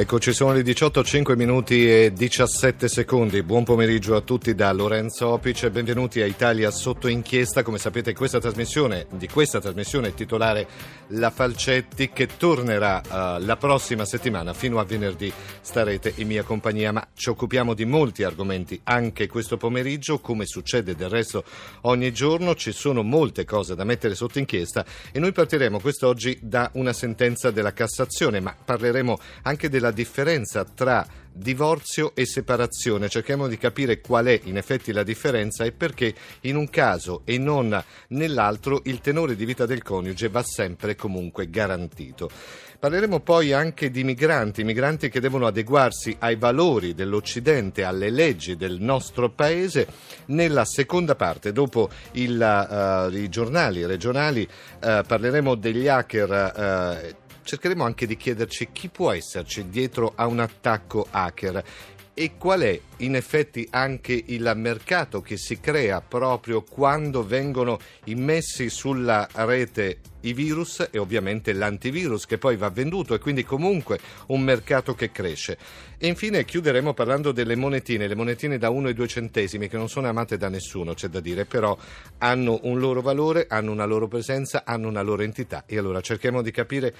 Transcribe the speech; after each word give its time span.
Eccoci, 0.00 0.32
sono 0.32 0.52
le 0.52 0.62
18, 0.62 1.02
5 1.02 1.34
minuti 1.34 1.90
e 1.90 2.12
17 2.14 2.86
secondi. 2.86 3.42
Buon 3.42 3.64
pomeriggio 3.64 4.14
a 4.14 4.20
tutti 4.20 4.54
da 4.54 4.70
Lorenzo 4.70 5.26
Opic 5.30 5.64
e 5.64 5.70
benvenuti 5.72 6.20
a 6.20 6.24
Italia 6.24 6.70
sotto 6.70 7.08
inchiesta. 7.08 7.64
Come 7.64 7.78
sapete 7.78 8.14
questa 8.14 8.38
trasmissione, 8.38 9.08
di 9.10 9.26
questa 9.26 9.58
trasmissione 9.58 10.06
è 10.06 10.14
titolare 10.14 10.68
La 11.12 11.30
Falcetti 11.30 12.10
che 12.10 12.28
tornerà 12.36 13.00
uh, 13.02 13.44
la 13.44 13.56
prossima 13.56 14.04
settimana 14.04 14.52
fino 14.54 14.78
a 14.78 14.84
venerdì 14.84 15.32
starete 15.60 16.12
in 16.16 16.28
mia 16.28 16.44
compagnia, 16.44 16.92
ma 16.92 17.04
ci 17.14 17.30
occupiamo 17.30 17.74
di 17.74 17.84
molti 17.84 18.22
argomenti 18.22 18.80
anche 18.84 19.26
questo 19.26 19.56
pomeriggio, 19.56 20.20
come 20.20 20.46
succede 20.46 20.94
del 20.94 21.08
resto 21.08 21.44
ogni 21.82 22.12
giorno. 22.12 22.54
Ci 22.54 22.70
sono 22.70 23.02
molte 23.02 23.44
cose 23.44 23.74
da 23.74 23.84
mettere 23.84 24.14
sotto 24.14 24.38
inchiesta 24.38 24.84
e 25.10 25.18
noi 25.18 25.32
partiremo 25.32 25.80
quest'oggi 25.80 26.38
da 26.40 26.70
una 26.74 26.92
sentenza 26.92 27.50
della 27.50 27.72
Cassazione, 27.72 28.38
ma 28.38 28.54
parleremo 28.62 29.18
anche 29.42 29.68
della 29.68 29.88
la 29.88 29.90
differenza 29.94 30.64
tra 30.64 31.06
divorzio 31.38 32.14
e 32.14 32.26
separazione. 32.26 33.08
Cerchiamo 33.08 33.46
di 33.46 33.56
capire 33.56 34.00
qual 34.00 34.26
è 34.26 34.40
in 34.44 34.56
effetti 34.56 34.92
la 34.92 35.02
differenza 35.02 35.64
e 35.64 35.72
perché 35.72 36.14
in 36.42 36.56
un 36.56 36.68
caso 36.68 37.22
e 37.24 37.38
non 37.38 37.82
nell'altro 38.08 38.82
il 38.84 39.00
tenore 39.00 39.36
di 39.36 39.44
vita 39.44 39.64
del 39.64 39.82
coniuge 39.82 40.28
va 40.28 40.42
sempre 40.42 40.96
comunque 40.96 41.48
garantito. 41.48 42.30
Parleremo 42.78 43.18
poi 43.18 43.52
anche 43.52 43.90
di 43.90 44.04
migranti, 44.04 44.62
migranti 44.62 45.08
che 45.08 45.18
devono 45.18 45.48
adeguarsi 45.48 46.14
ai 46.20 46.36
valori 46.36 46.94
dell'Occidente, 46.94 47.82
alle 47.82 48.08
leggi 48.08 48.56
del 48.56 48.80
nostro 48.80 49.30
paese. 49.30 49.88
Nella 50.26 50.64
seconda 50.64 51.16
parte, 51.16 51.50
dopo 51.50 51.88
il, 52.12 53.08
uh, 53.10 53.12
i 53.12 53.28
giornali 53.28 53.84
regionali, 53.84 54.42
uh, 54.42 55.02
parleremo 55.04 55.56
degli 55.56 55.88
hacker. 55.88 57.10
Uh, 57.10 57.26
cercheremo 57.48 57.82
anche 57.82 58.06
di 58.06 58.18
chiederci 58.18 58.68
chi 58.72 58.90
può 58.90 59.10
esserci 59.10 59.70
dietro 59.70 60.12
a 60.14 60.26
un 60.26 60.38
attacco 60.38 61.06
hacker 61.10 61.64
e 62.12 62.32
qual 62.36 62.60
è 62.60 62.78
in 62.98 63.14
effetti 63.14 63.66
anche 63.70 64.22
il 64.26 64.52
mercato 64.56 65.22
che 65.22 65.38
si 65.38 65.60
crea 65.60 66.02
proprio 66.02 66.62
quando 66.62 67.24
vengono 67.24 67.78
immessi 68.04 68.68
sulla 68.68 69.26
rete 69.32 70.00
i 70.22 70.32
virus 70.32 70.88
e 70.90 70.98
ovviamente 70.98 71.52
l'antivirus 71.52 72.26
che 72.26 72.36
poi 72.36 72.56
va 72.56 72.70
venduto 72.70 73.14
e 73.14 73.20
quindi 73.20 73.44
comunque 73.44 74.00
un 74.26 74.40
mercato 74.40 74.94
che 74.94 75.12
cresce. 75.12 75.56
E 75.96 76.08
infine 76.08 76.44
chiuderemo 76.44 76.92
parlando 76.92 77.30
delle 77.30 77.54
monetine, 77.54 78.08
le 78.08 78.16
monetine 78.16 78.58
da 78.58 78.68
1 78.68 78.88
e 78.88 78.94
2 78.94 79.06
centesimi 79.06 79.68
che 79.68 79.76
non 79.76 79.88
sono 79.88 80.08
amate 80.08 80.36
da 80.36 80.48
nessuno, 80.48 80.94
c'è 80.94 81.06
da 81.06 81.20
dire, 81.20 81.44
però 81.44 81.78
hanno 82.18 82.58
un 82.62 82.80
loro 82.80 83.00
valore, 83.00 83.46
hanno 83.48 83.70
una 83.70 83.84
loro 83.84 84.08
presenza, 84.08 84.64
hanno 84.64 84.88
una 84.88 85.02
loro 85.02 85.22
entità 85.22 85.62
e 85.66 85.78
allora 85.78 86.00
cerchiamo 86.00 86.42
di 86.42 86.50
capire 86.50 86.94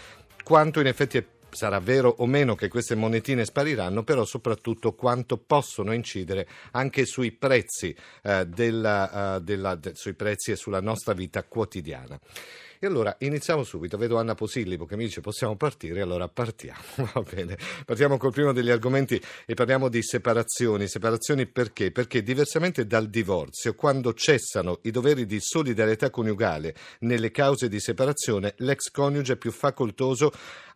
quanto 0.49 0.81
in 0.81 0.87
effetti 0.87 1.19
è 1.19 1.27
sarà 1.51 1.79
vero 1.79 2.15
o 2.19 2.27
meno 2.27 2.55
che 2.55 2.69
queste 2.69 2.95
monetine 2.95 3.45
spariranno, 3.45 4.03
però 4.03 4.25
soprattutto 4.25 4.95
quanto 4.95 5.37
possono 5.37 5.93
incidere 5.93 6.49
anche 6.73 7.05
sui 7.05 7.33
prezzi, 7.33 7.95
eh, 8.23 8.47
della, 8.47 9.37
uh, 9.37 9.41
della, 9.41 9.75
de, 9.75 9.93
sui 9.95 10.15
prezzi 10.15 10.53
e 10.53 10.57
sulla 10.57 10.81
nostra 10.81 11.13
vita 11.13 11.43
quotidiana. 11.45 12.19
E 12.81 12.87
allora 12.87 13.17
iniziamo 13.19 13.65
subito. 13.65 13.97
Vedo 13.97 14.19
Anna 14.19 14.35
Posillipo 14.35 14.87
che 14.87 14.97
mi 14.97 15.05
dice 15.05 15.21
possiamo 15.21 15.57
partire, 15.57 16.01
allora 16.01 16.29
partiamo. 16.29 16.79
Va 17.13 17.23
bene. 17.23 17.59
Partiamo 17.85 18.17
col 18.19 18.31
primo 18.31 18.53
degli 18.53 18.71
argomenti 18.71 19.21
e 19.47 19.55
parliamo 19.55 19.89
di 19.89 20.01
separazioni. 20.03 20.87
Separazioni 20.87 21.47
perché? 21.47 21.91
Perché 21.91 22.23
diversamente 22.23 22.87
dal 22.87 23.09
divorzio, 23.09 23.75
quando 23.75 24.15
cessano 24.15 24.79
i 24.83 24.93
doveri 24.93 25.27
di 25.27 25.41
solidarietà 25.41 26.11
coniugale 26.11 26.75
nelle 27.01 27.33
cause 27.33 27.69
di 27.69 27.81
separazione, 27.81 28.55
l'ex 28.59 28.91
coniuge 28.91 29.37
più 29.37 29.51
facoltoso 29.51 30.31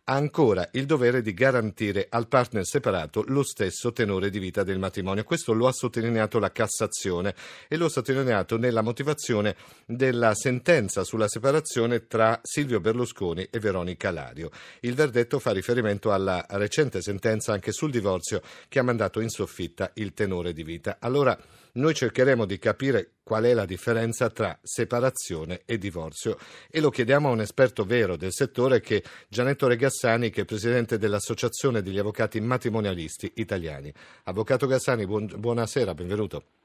ha 0.05 0.15
ancora 0.15 0.67
il 0.73 0.85
dovere 0.85 1.21
di 1.21 1.33
garantire 1.33 2.07
al 2.09 2.27
partner 2.27 2.65
separato 2.65 3.23
lo 3.27 3.41
stesso 3.43 3.93
tenore 3.93 4.29
di 4.29 4.39
vita 4.39 4.63
del 4.63 4.77
matrimonio. 4.77 5.23
Questo 5.23 5.53
lo 5.53 5.67
ha 5.67 5.71
sottolineato 5.71 6.39
la 6.39 6.51
Cassazione 6.51 7.33
e 7.69 7.77
lo 7.77 7.85
ha 7.85 7.89
sottolineato 7.89 8.57
nella 8.57 8.81
motivazione 8.81 9.55
della 9.85 10.35
sentenza 10.35 11.05
sulla 11.05 11.29
separazione 11.29 11.92
tra 12.07 12.39
Silvio 12.43 12.79
Berlusconi 12.79 13.47
e 13.49 13.59
Veronica 13.59 14.11
Lario. 14.11 14.49
Il 14.81 14.95
verdetto 14.95 15.39
fa 15.39 15.51
riferimento 15.51 16.11
alla 16.11 16.45
recente 16.49 17.01
sentenza 17.01 17.53
anche 17.53 17.71
sul 17.71 17.91
divorzio 17.91 18.41
che 18.67 18.79
ha 18.79 18.83
mandato 18.83 19.19
in 19.19 19.29
soffitta 19.29 19.91
il 19.95 20.13
tenore 20.13 20.53
di 20.53 20.63
vita. 20.63 20.97
Allora, 20.99 21.37
noi 21.75 21.93
cercheremo 21.93 22.45
di 22.45 22.59
capire 22.59 23.13
qual 23.23 23.45
è 23.45 23.53
la 23.53 23.65
differenza 23.65 24.29
tra 24.29 24.57
separazione 24.61 25.61
e 25.65 25.77
divorzio 25.77 26.37
e 26.69 26.79
lo 26.79 26.89
chiediamo 26.89 27.29
a 27.29 27.31
un 27.31 27.41
esperto 27.41 27.83
vero 27.83 28.15
del 28.15 28.31
settore 28.31 28.79
che 28.79 28.97
è 28.97 29.09
Gianetto 29.27 29.67
Regassani, 29.67 30.29
che 30.29 30.41
è 30.41 30.45
presidente 30.45 30.97
dell'Associazione 30.97 31.81
degli 31.81 31.97
Avvocati 31.97 32.39
Matrimonialisti 32.41 33.31
Italiani. 33.35 33.91
Avvocato 34.25 34.67
Gassani, 34.67 35.05
buon, 35.05 35.31
buonasera, 35.35 35.93
benvenuto. 35.93 36.62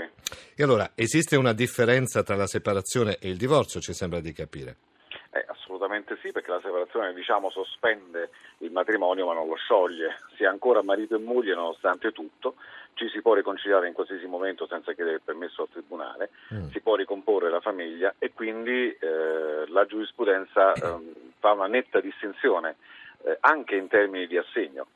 Voi. 0.00 0.10
E 0.56 0.62
allora, 0.62 0.92
esiste 0.94 1.36
una 1.36 1.52
differenza 1.52 2.22
tra 2.22 2.36
la 2.36 2.46
separazione 2.46 3.18
e 3.20 3.28
il 3.28 3.36
divorzio, 3.36 3.80
ci 3.80 3.92
sembra 3.92 4.20
di 4.20 4.32
capire? 4.32 4.76
Eh, 5.32 5.44
assolutamente 5.46 6.18
sì, 6.20 6.32
perché 6.32 6.50
la 6.50 6.60
separazione 6.62 7.14
diciamo, 7.14 7.50
sospende 7.50 8.30
il 8.58 8.72
matrimonio 8.72 9.26
ma 9.26 9.34
non 9.34 9.46
lo 9.46 9.56
scioglie, 9.56 10.16
si 10.36 10.42
è 10.42 10.46
ancora 10.46 10.82
marito 10.82 11.14
e 11.14 11.18
moglie 11.18 11.54
nonostante 11.54 12.12
tutto, 12.12 12.56
ci 12.94 13.08
si 13.08 13.22
può 13.22 13.34
riconciliare 13.34 13.86
in 13.86 13.94
qualsiasi 13.94 14.26
momento 14.26 14.66
senza 14.66 14.92
chiedere 14.92 15.16
il 15.16 15.22
permesso 15.24 15.62
al 15.62 15.68
tribunale, 15.70 16.30
mm. 16.52 16.68
si 16.70 16.80
può 16.80 16.96
ricomporre 16.96 17.48
la 17.48 17.60
famiglia 17.60 18.14
e 18.18 18.32
quindi 18.32 18.90
eh, 18.90 19.64
la 19.68 19.86
giurisprudenza 19.86 20.72
eh, 20.76 20.98
fa 21.38 21.52
una 21.52 21.66
netta 21.66 22.00
distinzione 22.00 22.76
eh, 23.24 23.36
anche 23.40 23.76
in 23.76 23.88
termini 23.88 24.26
di 24.26 24.36
assegno. 24.36 24.86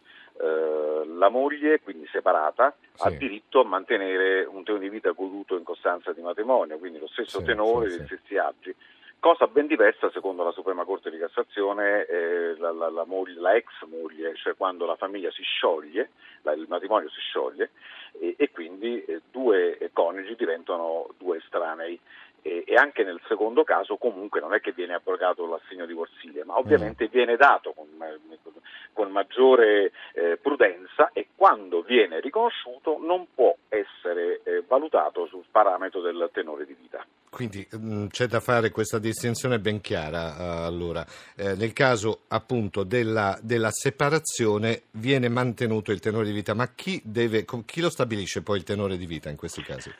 Eh, 0.40 1.06
la 1.16 1.28
moglie, 1.28 1.80
quindi 1.80 2.06
separata, 2.10 2.74
sì. 2.94 3.06
ha 3.06 3.10
diritto 3.10 3.60
a 3.60 3.64
mantenere 3.64 4.44
un 4.44 4.64
tenore 4.64 4.84
di 4.84 4.90
vita 4.90 5.10
goduto 5.12 5.56
in 5.56 5.62
costanza 5.62 6.12
di 6.12 6.20
matrimonio, 6.22 6.78
quindi 6.78 6.98
lo 6.98 7.06
stesso 7.06 7.38
sì, 7.38 7.44
tenore, 7.44 7.90
sì, 7.90 8.00
gli 8.00 8.06
stessi 8.06 8.36
agi 8.36 8.74
Cosa 9.24 9.46
ben 9.46 9.66
diversa, 9.66 10.10
secondo 10.10 10.44
la 10.44 10.50
Suprema 10.50 10.84
Corte 10.84 11.08
di 11.10 11.16
Cassazione, 11.16 12.04
eh, 12.04 12.56
la, 12.58 12.72
la, 12.72 12.90
la, 12.90 13.04
moglie, 13.06 13.40
la, 13.40 13.54
ex 13.54 13.70
moglie, 13.88 14.34
cioè 14.34 14.54
quando 14.54 14.84
la 14.84 14.96
famiglia 14.96 15.30
si 15.30 15.40
scioglie, 15.42 16.10
il 16.42 16.66
matrimonio 16.68 17.08
si 17.08 17.20
scioglie 17.20 17.70
e, 18.20 18.34
e 18.36 18.50
quindi 18.50 19.02
eh, 19.02 19.22
due 19.30 19.78
coniugi 19.94 20.34
diventano 20.36 21.08
due 21.16 21.38
estranei. 21.38 21.98
E, 22.46 22.62
e, 22.66 22.74
anche 22.74 23.04
nel 23.04 23.22
secondo 23.26 23.64
caso 23.64 23.96
comunque 23.96 24.38
non 24.38 24.52
è 24.52 24.60
che 24.60 24.72
viene 24.72 24.92
abrogato 24.92 25.46
l'assegno 25.46 25.86
divorzile, 25.86 26.44
ma 26.44 26.58
ovviamente 26.58 27.06
mm. 27.06 27.10
viene 27.10 27.36
dato 27.36 27.72
con, 27.72 27.88
con 28.92 29.10
maggiore 29.10 29.92
eh, 30.12 30.36
prudenza 30.36 31.08
e 31.14 31.28
quando 31.34 31.80
viene 31.80 32.20
riconosciuto 32.20 32.98
non 33.00 33.28
può 33.34 33.56
essere 33.70 34.42
eh, 34.44 34.62
valutato 34.68 35.26
sul 35.26 35.44
parametro 35.50 36.02
del 36.02 36.28
tenore 36.34 36.66
di 36.66 36.76
vita. 36.78 37.02
Quindi 37.30 37.66
mh, 37.70 37.76
mm, 37.78 38.06
c'è 38.08 38.26
da 38.26 38.40
fare 38.40 38.70
questa 38.70 38.98
distinzione 38.98 39.58
ben 39.58 39.80
chiara. 39.80 40.34
Uh, 40.36 40.66
allora, 40.66 41.04
eh, 41.36 41.54
nel 41.54 41.72
caso 41.72 42.24
appunto 42.28 42.84
della, 42.84 43.38
della, 43.42 43.70
separazione 43.70 44.82
viene 44.92 45.30
mantenuto 45.30 45.92
il 45.92 46.00
tenore 46.00 46.26
di 46.26 46.32
vita, 46.32 46.52
ma 46.52 46.68
chi, 46.74 47.00
deve, 47.02 47.46
chi 47.64 47.80
lo 47.80 47.88
stabilisce 47.88 48.42
poi 48.42 48.58
il 48.58 48.64
tenore 48.64 48.98
di 48.98 49.06
vita 49.06 49.30
in 49.30 49.36
questi 49.36 49.62
casi? 49.62 49.90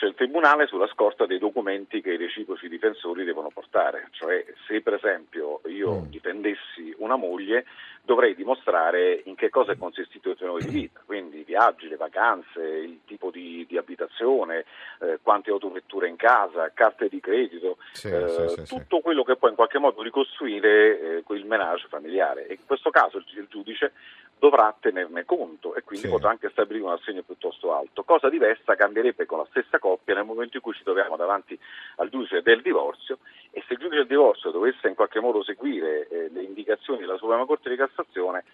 Stabilisce 0.00 0.06
il 0.06 0.14
Tribunale 0.14 0.66
sulla 0.66 0.88
scorta 0.88 1.26
dei 1.26 1.38
documenti 1.38 2.00
che 2.00 2.12
i 2.12 2.16
reciproci 2.16 2.68
difensori 2.68 3.24
devono 3.24 3.50
portare, 3.52 4.08
cioè 4.12 4.44
se 4.66 4.80
per 4.80 4.94
esempio 4.94 5.60
io 5.66 6.00
mm. 6.00 6.04
difendessi 6.06 6.94
una 6.98 7.16
moglie 7.16 7.66
dovrei 8.02 8.34
dimostrare 8.34 9.20
in 9.24 9.34
che 9.34 9.50
cosa 9.50 9.72
è 9.72 9.76
consistito 9.76 10.30
il 10.30 10.36
tenore 10.36 10.64
di 10.64 10.70
vita, 10.70 11.00
quindi 11.04 11.40
i 11.40 11.44
viaggi, 11.44 11.86
le 11.86 11.96
vacanze, 11.96 12.60
il 12.60 13.00
tipo 13.04 13.30
di, 13.30 13.66
di 13.68 13.76
abitazione, 13.76 14.64
eh, 15.00 15.18
quante 15.22 15.50
autovetture 15.50 16.08
in 16.08 16.16
casa, 16.16 16.72
carte 16.72 17.08
di 17.08 17.20
credito, 17.20 17.76
sì, 17.92 18.08
eh, 18.08 18.28
sì, 18.48 18.64
sì, 18.64 18.74
tutto 18.74 19.00
quello 19.00 19.22
che 19.22 19.36
può 19.36 19.48
in 19.48 19.54
qualche 19.54 19.78
modo 19.78 20.02
ricostruire 20.02 21.22
eh, 21.22 21.34
il 21.34 21.44
menage 21.44 21.86
familiare. 21.88 22.46
E 22.46 22.54
in 22.54 22.66
questo 22.66 22.90
caso 22.90 23.18
il, 23.18 23.24
il 23.36 23.46
giudice 23.50 23.92
dovrà 24.40 24.74
tenerne 24.80 25.26
conto 25.26 25.74
e 25.74 25.82
quindi 25.82 26.08
potrà 26.08 26.30
anche 26.30 26.48
stabilire 26.48 26.86
un 26.86 26.92
assegno 26.92 27.22
piuttosto 27.22 27.74
alto. 27.74 28.02
Cosa 28.04 28.30
diversa 28.30 28.74
cambierebbe 28.74 29.26
con 29.26 29.38
la 29.38 29.46
stessa 29.50 29.78
coppia 29.78 30.14
nel 30.14 30.24
momento 30.24 30.56
in 30.56 30.62
cui 30.62 30.72
ci 30.72 30.82
troviamo 30.82 31.16
davanti 31.16 31.56
al 31.96 32.08
giudice 32.08 32.40
del 32.40 32.62
divorzio 32.62 33.18
e 33.50 33.62
se 33.66 33.74
il 33.74 33.78
giudice 33.78 33.98
del 33.98 34.06
divorzio 34.06 34.50
dovesse 34.50 34.88
in 34.88 34.94
qualche 34.94 35.20
modo 35.20 35.44
seguire 35.44 36.08
eh, 36.08 36.30
le 36.30 36.42
indicazioni 36.42 37.00
della 37.00 37.18
Suprema 37.18 37.44
Corte 37.44 37.68
di 37.68 37.76
Cassazione, 37.76 38.44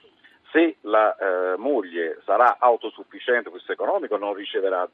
se 0.51 0.77
la 0.83 1.15
eh, 1.15 1.57
moglie 1.57 2.21
sarà 2.25 2.57
autosufficiente 2.59 3.51
questo 3.51 3.71
economico 3.71 4.17
non 4.17 4.35
riceverà 4.35 4.89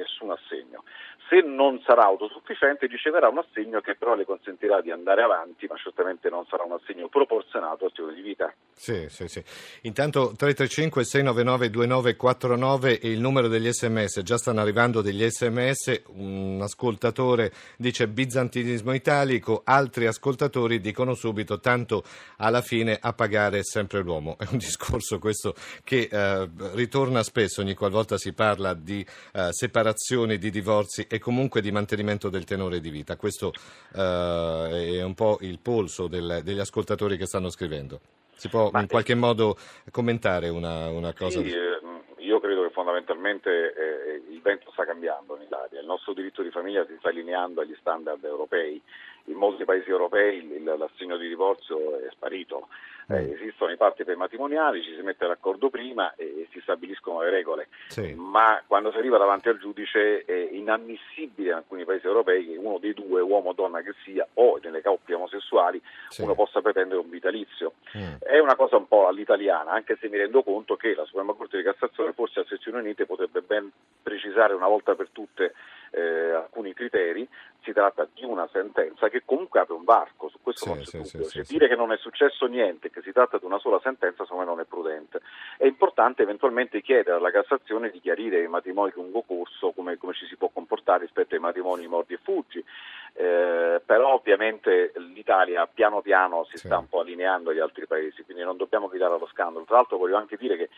nessun 0.00 0.30
assegno. 0.30 0.84
Se 1.28 1.40
non 1.42 1.80
sarà 1.86 2.04
autosufficiente 2.06 2.86
riceverà 2.86 3.28
un 3.28 3.38
assegno 3.38 3.80
che 3.80 3.94
però 3.94 4.16
le 4.16 4.24
consentirà 4.24 4.80
di 4.80 4.90
andare 4.90 5.22
avanti, 5.22 5.66
ma 5.68 5.76
certamente 5.76 6.28
non 6.28 6.44
sarà 6.46 6.64
un 6.64 6.72
assegno 6.72 7.08
proporzionato 7.08 7.84
al 7.84 7.92
stile 7.92 8.14
di 8.14 8.20
vita. 8.20 8.52
Sì, 8.72 9.06
sì, 9.08 9.28
sì. 9.28 9.42
Intanto 9.82 10.32
335 10.36 11.04
699 11.04 11.70
2949 11.70 12.98
è 12.98 13.06
il 13.06 13.20
numero 13.20 13.46
degli 13.46 13.70
sms, 13.70 14.22
già 14.22 14.38
stanno 14.38 14.60
arrivando 14.60 15.02
degli 15.02 15.24
sms, 15.24 16.02
un 16.14 16.58
ascoltatore 16.62 17.52
dice 17.76 18.08
bizantinismo 18.08 18.92
italico, 18.92 19.62
altri 19.64 20.06
ascoltatori 20.06 20.80
dicono 20.80 21.14
subito 21.14 21.60
tanto 21.60 22.02
alla 22.38 22.62
fine 22.62 22.98
a 23.00 23.12
pagare 23.12 23.62
sempre 23.62 24.00
l'uomo. 24.00 24.36
È 24.36 24.46
un 24.50 24.58
discorso 24.58 25.18
questo 25.20 25.54
che 25.84 26.08
eh, 26.10 26.48
ritorna 26.72 27.22
spesso 27.22 27.60
ogni 27.60 27.74
qualvolta 27.74 28.16
si 28.16 28.32
parla 28.32 28.74
di 28.74 29.06
eh, 29.32 29.48
separazioni, 29.90 30.38
di 30.38 30.50
divorzi 30.50 31.06
e 31.08 31.18
comunque 31.18 31.60
di 31.60 31.72
mantenimento 31.72 32.28
del 32.28 32.44
tenore 32.44 32.80
di 32.80 32.90
vita. 32.90 33.16
Questo 33.16 33.52
eh, 33.94 34.98
è 34.98 35.02
un 35.02 35.14
po' 35.14 35.38
il 35.40 35.58
polso 35.60 36.06
del, 36.06 36.40
degli 36.42 36.58
ascoltatori 36.58 37.16
che 37.16 37.26
stanno 37.26 37.50
scrivendo. 37.50 38.00
Si 38.32 38.48
può 38.48 38.70
Ma 38.70 38.80
in 38.80 38.88
qualche 38.88 39.14
modo 39.14 39.56
commentare 39.90 40.48
una, 40.48 40.88
una 40.88 41.12
cosa? 41.12 41.40
Sì, 41.40 41.50
eh, 41.50 41.80
io 42.18 42.40
credo 42.40 42.62
che 42.62 42.70
fondamentalmente 42.70 43.50
eh, 43.50 44.22
il 44.30 44.40
vento 44.40 44.70
sta 44.72 44.84
cambiando 44.84 45.36
in 45.36 45.42
Italia, 45.42 45.80
il 45.80 45.86
nostro 45.86 46.14
diritto 46.14 46.42
di 46.42 46.50
famiglia 46.50 46.86
si 46.86 46.96
sta 46.98 47.08
allineando 47.08 47.60
agli 47.60 47.76
standard 47.78 48.24
europei 48.24 48.80
in 49.24 49.36
molti 49.36 49.64
paesi 49.64 49.90
europei 49.90 50.62
l'assegno 50.62 51.16
di 51.16 51.28
divorzio 51.28 51.98
è 51.98 52.08
sparito. 52.10 52.68
Eh, 53.08 53.20
mm. 53.20 53.32
esistono 53.32 53.72
i 53.72 53.76
patti 53.76 54.04
prematrimoniali, 54.04 54.82
ci 54.82 54.94
si 54.94 55.02
mette 55.02 55.26
d'accordo 55.26 55.68
prima 55.68 56.14
e 56.14 56.39
si 56.50 56.60
stabiliscono 56.60 57.22
le 57.22 57.30
regole, 57.30 57.68
sì. 57.88 58.14
ma 58.14 58.62
quando 58.66 58.90
si 58.90 58.98
arriva 58.98 59.18
davanti 59.18 59.48
al 59.48 59.58
giudice 59.58 60.24
è 60.24 60.48
inammissibile 60.52 61.50
in 61.50 61.54
alcuni 61.54 61.84
paesi 61.84 62.06
europei 62.06 62.46
che 62.46 62.56
uno 62.56 62.78
dei 62.78 62.94
due, 62.94 63.20
uomo 63.20 63.50
o 63.50 63.52
donna 63.52 63.80
che 63.82 63.94
sia, 64.04 64.26
o 64.34 64.58
nelle 64.62 64.82
coppie 64.82 65.14
omosessuali, 65.14 65.80
sì. 66.08 66.22
uno 66.22 66.34
possa 66.34 66.60
pretendere 66.60 67.00
un 67.00 67.10
vitalizio. 67.10 67.74
Mm. 67.96 68.14
È 68.20 68.38
una 68.38 68.56
cosa 68.56 68.76
un 68.76 68.88
po' 68.88 69.06
all'italiana, 69.06 69.72
anche 69.72 69.96
se 70.00 70.08
mi 70.08 70.16
rendo 70.16 70.42
conto 70.42 70.76
che 70.76 70.94
la 70.94 71.04
Suprema 71.04 71.32
Corte 71.32 71.56
di 71.56 71.62
Cassazione, 71.62 72.12
forse 72.12 72.40
a 72.40 72.44
sezioni 72.48 72.78
unite, 72.78 73.06
potrebbe 73.06 73.40
ben 73.40 73.70
precisare 74.02 74.54
una 74.54 74.68
volta 74.68 74.94
per 74.94 75.08
tutte 75.12 75.54
eh, 75.90 76.30
alcuni 76.32 76.72
criteri, 76.72 77.26
si 77.70 77.72
tratta 77.72 78.08
di 78.12 78.24
una 78.24 78.48
sentenza 78.52 79.08
che 79.08 79.22
comunque 79.24 79.60
apre 79.60 79.74
un 79.74 79.84
varco, 79.84 80.28
su 80.28 80.38
questo 80.42 80.64
sì, 80.64 80.70
non 80.70 80.78
c'è 80.78 80.84
sì, 80.84 81.12
dubbio. 81.12 81.28
Sì, 81.28 81.36
cioè, 81.36 81.44
dire 81.46 81.68
che 81.68 81.76
non 81.76 81.92
è 81.92 81.96
successo 81.96 82.46
niente, 82.46 82.90
che 82.90 83.00
si 83.02 83.12
tratta 83.12 83.38
di 83.38 83.44
una 83.44 83.58
sola 83.58 83.80
sentenza, 83.82 84.24
secondo 84.24 84.44
me 84.44 84.50
non 84.50 84.60
è 84.60 84.64
prudente. 84.64 85.20
È 85.56 85.66
importante 85.66 86.22
eventualmente 86.22 86.82
chiedere 86.82 87.16
alla 87.16 87.30
Cassazione 87.30 87.90
di 87.90 88.00
chiarire 88.00 88.42
i 88.42 88.48
matrimoni 88.48 88.92
lungo 88.94 89.22
corso, 89.22 89.70
come, 89.70 89.96
come 89.96 90.14
ci 90.14 90.26
si 90.26 90.36
può 90.36 90.50
comportare 90.52 91.04
rispetto 91.04 91.34
ai 91.34 91.40
matrimoni 91.40 91.86
mordi 91.86 92.14
e 92.14 92.20
fuggi. 92.22 92.64
Eh, 93.12 93.80
però 93.84 94.14
ovviamente 94.14 94.92
l'Italia 94.96 95.66
piano 95.66 96.00
piano 96.00 96.44
si 96.44 96.56
sta 96.56 96.78
un 96.78 96.88
po' 96.88 97.00
allineando 97.00 97.50
agli 97.50 97.58
altri 97.58 97.86
paesi, 97.86 98.22
quindi 98.24 98.42
non 98.42 98.56
dobbiamo 98.56 98.88
gridare 98.88 99.14
allo 99.14 99.26
scandalo. 99.26 99.64
Tra 99.64 99.76
l'altro 99.76 99.98
voglio 99.98 100.16
anche 100.16 100.36
dire 100.36 100.56
che 100.56 100.68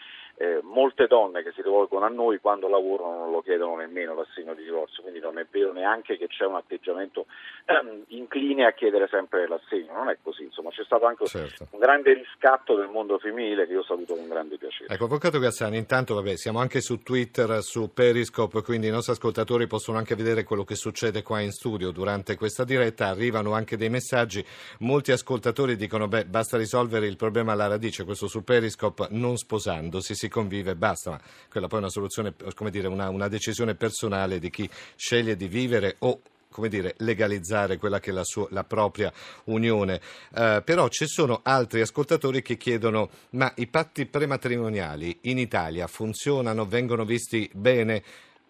molte 0.72 1.06
donne 1.06 1.42
che 1.42 1.52
si 1.52 1.62
rivolgono 1.62 2.04
a 2.04 2.08
noi 2.08 2.40
quando 2.40 2.68
lavorano 2.68 3.18
non 3.18 3.30
lo 3.30 3.42
chiedono 3.42 3.76
nemmeno 3.76 4.14
l'assegno 4.14 4.54
di 4.54 4.64
divorzio, 4.64 5.02
quindi 5.02 5.20
non 5.20 5.38
è 5.38 5.46
vero 5.50 5.72
neanche 5.72 6.16
che 6.16 6.26
c'è 6.26 6.44
un 6.46 6.56
atteggiamento 6.56 7.26
ehm, 7.64 8.04
incline 8.08 8.66
a 8.66 8.72
chiedere 8.72 9.08
sempre 9.10 9.46
l'assegno, 9.46 9.92
non 9.92 10.08
è 10.08 10.18
così, 10.22 10.44
insomma 10.44 10.70
c'è 10.70 10.84
stato 10.84 11.06
anche 11.06 11.26
certo. 11.26 11.68
un 11.70 11.78
grande 11.78 12.14
riscatto 12.14 12.74
del 12.76 12.88
mondo 12.88 13.18
femminile 13.18 13.66
che 13.66 13.72
io 13.72 13.84
saluto 13.84 14.14
con 14.14 14.28
grande 14.28 14.56
piacere. 14.58 14.92
Ecco, 14.92 15.04
Avvocato 15.04 15.38
Gazzani, 15.38 15.76
intanto 15.76 16.14
vabbè, 16.14 16.36
siamo 16.36 16.60
anche 16.60 16.80
su 16.80 17.02
Twitter, 17.02 17.62
su 17.62 17.92
Periscope, 17.92 18.62
quindi 18.62 18.88
i 18.88 18.90
nostri 18.90 19.12
ascoltatori 19.12 19.66
possono 19.66 19.98
anche 19.98 20.14
vedere 20.14 20.44
quello 20.44 20.64
che 20.64 20.74
succede 20.74 21.22
qua 21.22 21.40
in 21.40 21.52
studio 21.52 21.90
durante 21.90 22.36
questa 22.36 22.64
diretta, 22.64 23.06
arrivano 23.06 23.52
anche 23.52 23.76
dei 23.76 23.90
messaggi, 23.90 24.44
molti 24.80 25.12
ascoltatori 25.12 25.76
dicono 25.76 26.08
beh 26.08 26.26
basta 26.26 26.56
risolvere 26.56 27.06
il 27.06 27.16
problema 27.16 27.52
alla 27.52 27.66
radice, 27.66 28.04
questo 28.04 28.26
su 28.26 28.42
Periscope 28.42 29.08
non 29.10 29.36
sposandosi, 29.36 30.14
si 30.14 30.28
convive, 30.28 30.74
basta, 30.74 31.10
ma 31.10 31.20
quella 31.50 31.66
poi 31.66 31.78
è 31.78 31.82
una 31.82 31.90
soluzione, 31.90 32.34
come 32.54 32.70
dire, 32.70 32.88
una, 32.88 33.08
una 33.08 33.28
decisione 33.28 33.74
personale 33.74 34.38
di 34.38 34.50
chi 34.50 34.68
sceglie 34.96 35.36
di 35.36 35.48
vivere 35.48 35.96
o 36.00 36.20
come 36.52 36.68
dire, 36.68 36.94
legalizzare 36.98 37.78
quella 37.78 37.98
che 37.98 38.10
è 38.10 38.12
la, 38.12 38.22
sua, 38.22 38.46
la 38.50 38.62
propria 38.62 39.12
unione. 39.44 40.00
Eh, 40.32 40.62
però 40.64 40.86
ci 40.88 41.06
sono 41.06 41.40
altri 41.42 41.80
ascoltatori 41.80 42.42
che 42.42 42.56
chiedono: 42.56 43.10
ma 43.30 43.50
i 43.56 43.66
patti 43.66 44.06
prematrimoniali 44.06 45.18
in 45.22 45.38
Italia 45.38 45.88
funzionano, 45.88 46.66
vengono 46.66 47.04
visti 47.04 47.50
bene? 47.52 48.02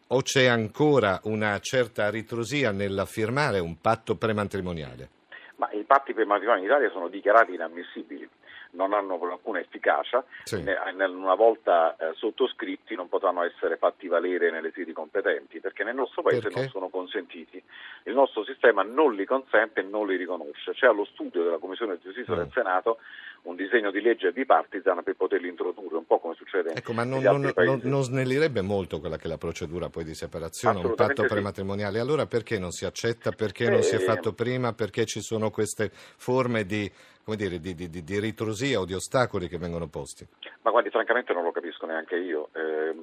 O 0.09 0.21
c'è 0.21 0.45
ancora 0.45 1.19
una 1.25 1.59
certa 1.61 2.11
ritrosia 2.11 2.71
nel 2.71 3.05
firmare 3.07 3.61
un 3.61 3.81
patto 3.81 4.17
prematrimoniale? 4.17 5.09
Ma 5.57 5.71
i 5.71 5.85
patti 5.85 6.13
prematrimoniali 6.13 6.67
in 6.67 6.71
Italia 6.71 6.91
sono 6.91 7.09
dichiarati 7.09 7.55
inammissibili 7.55 8.29
non 8.73 8.93
hanno 8.93 9.19
alcuna 9.31 9.61
efficacia, 9.61 10.25
sì. 10.45 10.57
una 10.57 11.35
volta 11.35 11.97
eh, 11.97 12.13
sottoscritti 12.15 12.95
non 12.95 13.09
potranno 13.09 13.43
essere 13.43 13.77
fatti 13.77 14.09
valere 14.09 14.51
nelle 14.51 14.73
sedi 14.75 14.93
competenti 14.93 15.61
perché 15.61 15.85
nel 15.85 15.95
nostro 15.95 16.23
Paese 16.23 16.43
perché? 16.43 16.61
non 16.61 16.69
sono 16.69 16.89
consentiti. 16.89 17.63
Il 18.05 18.15
nostro 18.15 18.45
sistema 18.45 18.83
non 18.83 19.15
li 19.15 19.25
consente 19.25 19.81
e 19.81 19.83
non 19.83 20.07
li 20.07 20.17
riconosce. 20.17 20.73
C'è 20.73 20.87
allo 20.87 21.05
studio 21.05 21.43
della 21.43 21.59
Commissione 21.59 21.97
di 21.97 22.03
Giustizia 22.03 22.35
mm. 22.35 22.39
del 22.39 22.51
Senato 22.53 22.99
un 23.43 23.57
disegno 23.57 23.91
di 23.91 24.01
legge 24.01 24.31
bipartisan 24.31 25.03
per 25.03 25.17
poterli 25.17 25.49
introdurre, 25.49 25.97
un 25.97 26.07
po' 26.07 26.21
come 26.21 26.35
succede 26.35 26.75
ecco, 26.75 26.93
ma 26.93 27.03
non, 27.03 27.23
non, 27.23 27.53
non, 27.57 27.81
non, 27.83 28.03
snellirebbe 28.03 28.61
molto 28.61 29.01
quella 29.01 29.17
che 29.17 29.25
è 29.25 29.29
la 29.29 29.39
procedura 29.39 29.89
poi 29.89 30.05
di 30.05 30.15
separazione, 30.15 30.79
un 30.79 30.95
patto 30.95 31.25
prematrimoniale. 31.25 31.99
Allora 31.99 32.27
perché 32.27 32.59
non 32.59 32.71
si 32.71 32.85
accetta? 32.85 33.33
Perché 33.33 33.65
eh, 33.65 33.71
non 33.71 33.83
si 33.83 33.97
è 33.97 33.99
fatto 33.99 34.33
prima? 34.33 34.73
Perché 34.73 35.07
ci 35.07 35.21
sono 35.21 35.51
queste 35.51 35.91
forme 35.93 36.65
di 36.65 36.91
come 37.25 37.37
dire, 37.37 37.59
di, 37.59 37.75
di, 37.75 37.89
di, 37.89 38.21
ritrosia 38.21 38.81
o 38.81 38.85
di 38.85 38.95
ostacoli 38.95 39.49
che 39.49 39.59
vengono 39.59 39.87
posti? 39.87 40.27
Ma 40.63 40.71
guardi, 40.71 40.91
francamente 40.91 41.33
non 41.33 41.45
lo 41.45 41.53
capisco 41.53 41.87
neanche 41.87 42.17
io. 42.17 42.49
Eh, 42.53 42.95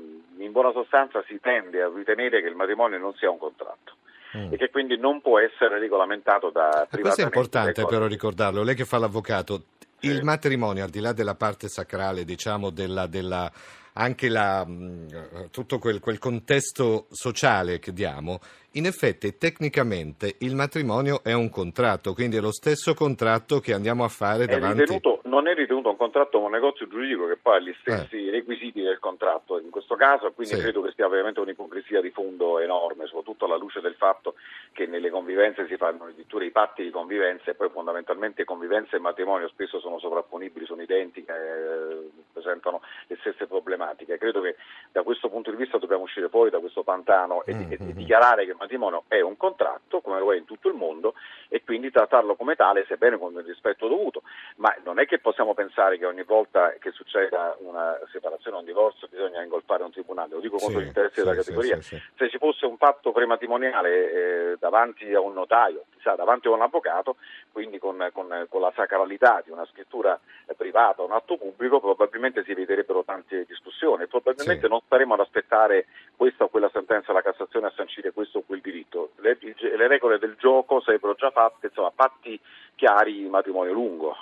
in 0.44 0.52
buona 0.52 0.72
sostanza 0.72 1.24
si 1.28 1.40
tende 1.40 1.82
a 1.82 1.92
ritenere 1.94 2.42
che 2.42 2.48
il 2.48 2.56
matrimonio 2.56 2.98
non 2.98 3.14
sia 3.16 3.30
un 3.30 3.38
contratto. 3.38 3.94
Mm. 4.38 4.54
e 4.54 4.58
che 4.58 4.70
quindi 4.70 4.96
non 4.96 5.22
può 5.22 5.40
essere 5.40 5.80
regolamentato 5.80 6.52
da 6.52 6.86
privatamente. 6.88 7.02
Questo 7.02 7.22
è 7.22 7.24
importante 7.24 7.86
però 7.86 8.06
ricordarlo, 8.06 8.62
lei 8.62 8.76
che 8.76 8.86
fa 8.86 9.00
l'avvocato, 9.00 9.64
sì. 9.98 10.08
il 10.08 10.24
matrimonio 10.24 10.84
al 10.84 10.92
di 10.92 11.00
là 11.00 11.14
della 11.14 11.34
parte 11.34 11.68
sacrale, 11.68 12.24
diciamo 12.26 12.70
della, 12.70 13.08
della 13.08 13.52
anche 14.00 14.30
la, 14.30 14.66
mm, 14.66 15.08
tutto 15.52 15.78
quel, 15.78 16.00
quel, 16.00 16.18
contesto 16.18 17.08
sociale 17.12 17.80
che 17.80 17.92
diamo, 17.92 18.40
in 18.74 18.86
effetti 18.86 19.38
tecnicamente 19.38 20.36
il 20.40 20.56
matrimonio 20.56 21.22
è 21.24 21.34
un 21.34 21.50
contratto, 21.50 22.14
quindi 22.14 22.38
è 22.38 22.40
lo 22.40 22.52
stesso 22.52 22.94
contratto 22.94 23.60
che 23.60 23.74
andiamo 23.74 24.06
a 24.06 24.08
fare 24.08 24.46
è 24.46 24.48
davanti... 24.48 24.82
Ritenuto, 24.82 25.22
non 25.24 25.48
è 25.48 25.54
ritenuto 25.54 25.90
un 25.90 25.98
contratto 25.98 26.40
ma 26.40 26.46
un 26.46 26.52
negozio 26.52 26.88
giuridico 26.88 27.28
che 27.28 27.36
poi 27.36 27.58
ha 27.58 27.60
gli 27.60 27.76
stessi 27.82 28.28
eh. 28.28 28.32
requisiti 28.32 28.82
del 28.82 29.00
contratto 29.00 29.60
in 29.60 29.70
questo 29.70 29.96
caso, 29.96 30.32
quindi 30.32 30.56
sì. 30.56 30.62
credo 30.62 30.82
che 30.82 30.94
sia 30.96 31.08
veramente 31.08 31.42
un'ipocrisia 31.42 32.00
di 32.00 32.12
fondo 32.12 32.60
enorme, 32.60 33.06
soprattutto 33.08 33.46
alla 33.46 33.58
luce 33.58 33.82
del 33.82 33.96
fatto 33.96 34.36
che 34.72 34.86
nelle 34.86 35.10
convivenze 35.10 35.68
si 35.68 35.76
fanno 35.76 36.06
addirittura 36.06 36.46
i 36.46 36.52
patti 36.52 36.84
di 36.84 36.90
convivenza 36.90 37.52
e 37.52 37.56
poi 37.56 37.70
fondamentalmente 37.70 38.46
convivenza 38.46 38.96
e 38.96 39.00
matrimonio 39.00 39.50
spesso 39.50 39.80
sono 39.80 40.00
sovrapponibili, 40.00 40.66
sono 40.66 40.82
identiche, 40.82 41.34
eh, 41.34 42.10
presentano 42.32 42.82
le 43.08 43.18
stesse 43.20 43.46
problematiche. 43.48 43.89
Credo 43.96 44.42
che 44.42 44.56
da 44.92 45.04
questo 45.04 45.30
punto 45.30 45.52
di 45.52 45.58
vista 45.58 45.78
dobbiamo 45.78 46.04
uscire 46.04 46.30
fuori 46.30 46.50
da 46.50 46.60
questo 46.60 46.84
pantano 46.84 47.44
e, 47.46 47.54
mm-hmm. 47.54 47.72
e, 47.72 47.94
dichiarare 47.94 48.46
che 48.46 48.56
matrimonio 48.58 49.04
è 49.08 49.22
un 49.22 49.38
contratto, 49.38 50.02
come 50.02 50.20
lo 50.20 50.34
è 50.34 50.38
in 50.38 50.46
tutto 50.46 50.68
il 50.68 50.76
mondo, 50.76 51.14
e 51.48 51.64
quindi 51.64 51.92
trattarlo 51.92 52.36
come 52.36 52.56
tale, 52.56 52.86
sebbene 52.88 53.18
con 53.18 53.34
il 53.34 53.44
rispetto 53.44 53.88
dovuto. 53.88 54.24
Ma 54.58 54.76
non 54.84 55.00
è 55.00 55.06
che 55.06 55.20
possiamo 55.20 55.54
pensare 55.54 55.98
che 55.98 56.06
ogni 56.06 56.24
volta 56.24 56.74
che 56.80 56.92
succeda 56.92 57.56
una 57.60 57.98
separazione 58.12 58.58
o 58.58 58.60
un 58.60 58.66
divorzio 58.66 59.08
bisogna 59.10 59.42
ingolfare 59.42 59.84
un 59.84 59.92
tribunale, 59.92 60.34
lo 60.34 60.40
dico 60.40 60.58
contro 60.58 60.80
sì, 60.80 60.86
gli 60.86 60.88
interessi 60.88 61.20
sì, 61.20 61.22
della 61.22 61.36
categoria. 61.36 61.82
Sì, 61.82 62.02
Se 62.16 62.30
ci 62.30 62.38
fosse 62.38 62.66
un 62.66 62.78
patto 62.78 63.12
prematrimoniale 63.12 64.12
eh, 64.12 64.58
davanti 64.60 65.14
a 65.14 65.22
un 65.22 65.34
notaio, 65.34 65.86
sa, 66.02 66.16
davanti 66.16 66.48
a 66.48 66.52
un 66.52 66.62
avvocato, 66.62 67.16
quindi 67.52 67.80
con, 67.80 68.10
con, 68.14 68.46
con 68.50 68.62
la 68.62 68.72
sacralità 68.76 69.42
di 69.44 69.52
una 69.52 69.66
scrittura 69.66 70.20
privata, 70.56 71.02
un 71.02 71.12
atto 71.12 71.38
pubblico, 71.38 71.80
probabilmente 71.80 72.44
si 72.44 72.52
eviterebbero 72.52 73.04
tante 73.04 73.46
discussioni 73.46 73.79
e 74.00 74.08
probabilmente 74.08 74.68
non 74.68 74.82
staremo 74.86 75.14
ad 75.14 75.22
aspettare 75.22 75.88
questa 76.16 76.44
o 76.44 76.50
quella 76.50 76.70
sentenza 76.74 77.08
della 77.08 77.22
Cassazione 77.22 77.68
a 77.68 77.74
sancire 77.76 78.12
questo 78.12 78.40
o 78.40 78.44
quel 78.46 78.62
diritto. 78.62 79.12
Le, 79.18 79.38
le 79.42 79.88
regole 79.88 80.20
del 80.20 80.36
gioco 80.38 80.82
sarebbero 80.82 81.16
già 81.16 81.32
fatte, 81.32 81.68
insomma, 81.68 81.92
patti 81.96 82.40
chiari 82.76 83.28
matrimonio 83.30 83.74
lungo. 83.74 84.16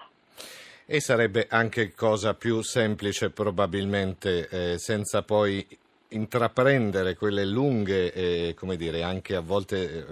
E 0.86 1.02
sarebbe 1.02 1.48
anche 1.50 1.94
cosa 1.94 2.34
più 2.34 2.62
semplice 2.62 3.30
probabilmente, 3.32 4.48
eh, 4.50 4.78
senza 4.78 5.22
poi 5.24 5.66
intraprendere 6.10 7.16
quelle 7.16 7.46
lunghe 7.46 8.14
e, 8.14 8.54
come 8.56 8.78
dire, 8.78 9.04
anche 9.04 9.36
a 9.36 9.42
volte 9.42 9.98
eh, 9.98 10.06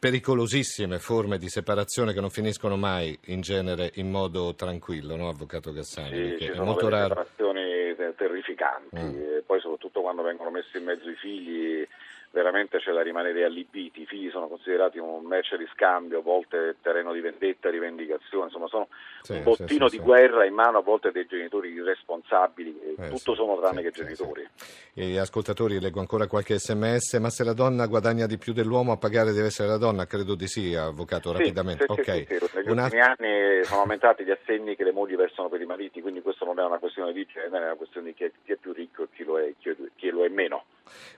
pericolosissime 0.00 0.98
forme 0.98 1.38
di 1.38 1.48
separazione 1.48 2.14
che 2.14 2.20
non 2.20 2.30
finiscono 2.30 2.76
mai 2.76 3.16
in 3.26 3.42
genere 3.42 3.92
in 3.96 4.10
modo 4.10 4.54
tranquillo, 4.54 5.14
no, 5.14 5.28
Avvocato 5.28 5.72
Gassani? 5.72 6.36
Sì, 6.38 6.46
è 6.46 6.58
molto 6.58 6.88
raro. 6.88 7.08
separazioni 7.08 7.69
terrificanti, 8.14 9.00
mm. 9.00 9.38
poi 9.46 9.60
soprattutto 9.60 10.00
quando 10.00 10.22
vengono 10.22 10.50
messi 10.50 10.78
in 10.78 10.84
mezzo 10.84 11.08
i 11.08 11.14
figli 11.14 11.86
veramente 12.32 12.78
c'è 12.78 12.92
da 12.92 13.02
rimanere 13.02 13.44
allibiti, 13.44 14.02
i 14.02 14.06
figli 14.06 14.30
sono 14.30 14.46
considerati 14.46 14.98
un 14.98 15.24
merce 15.24 15.56
di 15.56 15.68
scambio, 15.72 16.20
a 16.20 16.22
volte 16.22 16.76
terreno 16.80 17.12
di 17.12 17.20
vendetta, 17.20 17.70
rivendicazione, 17.70 18.44
insomma 18.44 18.68
sono 18.68 18.88
sì, 19.22 19.32
un 19.32 19.42
bottino 19.42 19.88
sì, 19.88 19.96
sì, 19.96 19.98
di 19.98 20.04
guerra 20.04 20.44
in 20.44 20.54
mano 20.54 20.78
a 20.78 20.82
volte 20.82 21.10
dei 21.10 21.26
genitori 21.26 21.70
irresponsabili, 21.72 22.96
eh, 22.98 23.08
tutto 23.08 23.34
sono 23.34 23.58
tranne 23.58 23.82
che 23.82 23.90
genitori. 23.90 24.48
Gli 24.92 25.16
ascoltatori 25.16 25.80
leggo 25.80 26.00
ancora 26.00 26.26
qualche 26.26 26.58
sms, 26.58 27.14
ma 27.14 27.30
se 27.30 27.42
la 27.42 27.52
donna 27.52 27.86
guadagna 27.86 28.26
di 28.26 28.38
più 28.38 28.52
dell'uomo 28.52 28.92
a 28.92 28.96
pagare 28.96 29.32
deve 29.32 29.46
essere 29.46 29.68
la 29.68 29.78
donna? 29.78 30.06
Credo 30.06 30.34
di 30.34 30.46
sì, 30.46 30.74
avvocato, 30.74 31.32
rapidamente. 31.32 31.84
Okay. 31.88 32.26
Negli 32.54 32.70
una... 32.70 32.84
ultimi 32.84 33.00
anni 33.00 33.64
sono 33.64 33.80
aumentati 33.80 34.24
gli 34.24 34.30
assegni 34.30 34.76
che 34.76 34.84
le 34.84 34.92
mogli 34.92 35.16
versano 35.16 35.48
per 35.48 35.60
i 35.60 35.66
mariti, 35.66 36.00
quindi 36.00 36.22
questo 36.22 36.44
non 36.44 36.58
è 36.60 36.64
una 36.64 36.78
questione 36.78 37.12
di 37.12 37.26
genere, 37.26 37.64
è 37.64 37.66
una 37.66 37.74
questione 37.74 38.08
di 38.08 38.14
chi 38.14 38.24
è, 38.24 38.30
chi 38.44 38.52
è 38.52 38.56
più 38.56 38.72
ricco 38.72 39.02
e 39.02 39.08
chi 39.12 39.24
lo 39.24 39.38
è, 39.38 39.52
chi, 39.58 39.74
chi 39.96 40.10
lo 40.10 40.24
è 40.24 40.28
meno. 40.28 40.64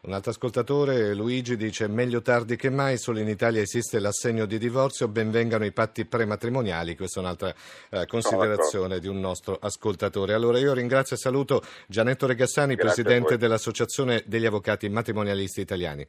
Un 0.02 0.12
altro 0.12 0.30
ascoltatore, 0.30 1.14
Luigi, 1.14 1.56
dice 1.56 1.86
meglio 1.88 2.22
tardi 2.22 2.56
che 2.56 2.70
mai, 2.70 2.98
solo 2.98 3.18
in 3.18 3.28
Italia 3.28 3.60
esiste 3.60 3.98
l'assegno 3.98 4.46
di 4.46 4.58
divorzio, 4.58 5.08
benvengano 5.08 5.64
i 5.64 5.72
patti 5.72 6.04
prematrimoniali, 6.04 6.96
questa 6.96 7.20
è 7.20 7.22
un'altra 7.22 7.54
eh, 7.90 8.06
considerazione 8.06 8.98
di 8.98 9.08
un 9.08 9.20
nostro 9.20 9.58
ascoltatore. 9.60 10.34
Allora 10.34 10.58
io 10.58 10.72
ringrazio 10.72 11.16
e 11.16 11.18
saluto 11.18 11.62
Gianetto 11.86 12.26
Regassani, 12.26 12.74
Grazie 12.74 13.02
Presidente 13.02 13.36
dell'Associazione 13.36 14.22
degli 14.26 14.46
Avvocati 14.46 14.88
Matrimonialisti 14.88 15.60
Italiani. 15.60 16.06